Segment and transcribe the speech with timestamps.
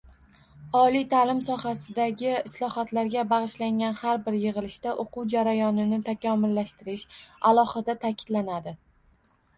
[0.77, 7.05] Oliy taʼlim sohasidagi islohotlarga bagʻishlangan har bir yigʻilishda oʻquv jarayonini takomillashtirish
[7.53, 8.75] alohida taʼkidlanadi.